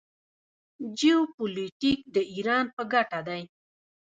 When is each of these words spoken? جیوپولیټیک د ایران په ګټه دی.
جیوپولیټیک 0.97 1.99
د 2.15 2.17
ایران 2.33 2.65
په 2.75 2.83
ګټه 2.93 3.19
دی. 3.27 3.41